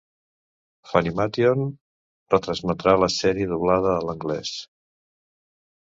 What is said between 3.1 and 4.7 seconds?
sèrie doblada a l'anglès.